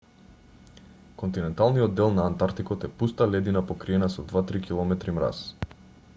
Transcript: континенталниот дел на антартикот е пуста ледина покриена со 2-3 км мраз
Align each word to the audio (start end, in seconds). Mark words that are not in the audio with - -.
континенталниот 1.19 1.93
дел 1.99 2.11
на 2.15 2.25
антартикот 2.29 2.87
е 2.87 2.91
пуста 3.03 3.29
ледина 3.35 3.65
покриена 3.73 4.09
со 4.17 4.27
2-3 4.35 4.63
км 4.71 5.13
мраз 5.21 5.45